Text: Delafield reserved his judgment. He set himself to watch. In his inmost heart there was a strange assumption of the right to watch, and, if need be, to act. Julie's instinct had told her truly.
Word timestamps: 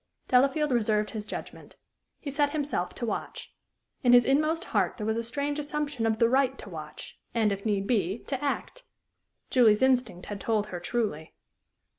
Delafield 0.29 0.71
reserved 0.71 1.11
his 1.11 1.27
judgment. 1.27 1.75
He 2.19 2.31
set 2.31 2.49
himself 2.53 2.95
to 2.95 3.05
watch. 3.05 3.51
In 4.01 4.13
his 4.13 4.25
inmost 4.25 4.63
heart 4.63 4.97
there 4.97 5.05
was 5.05 5.15
a 5.15 5.21
strange 5.21 5.59
assumption 5.59 6.07
of 6.07 6.17
the 6.17 6.27
right 6.27 6.57
to 6.57 6.71
watch, 6.71 7.19
and, 7.35 7.51
if 7.51 7.67
need 7.67 7.85
be, 7.85 8.17
to 8.25 8.43
act. 8.43 8.81
Julie's 9.51 9.83
instinct 9.83 10.25
had 10.25 10.41
told 10.41 10.65
her 10.69 10.79
truly. 10.79 11.35